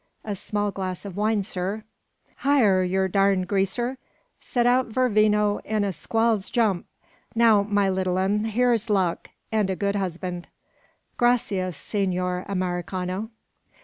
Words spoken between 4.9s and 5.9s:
yer vino in